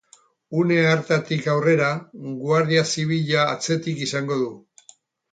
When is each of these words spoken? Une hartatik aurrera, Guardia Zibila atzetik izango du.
Une 0.59 0.77
hartatik 0.91 1.49
aurrera, 1.55 1.89
Guardia 2.39 2.85
Zibila 2.93 3.43
atzetik 3.57 4.01
izango 4.07 4.39
du. 4.41 4.49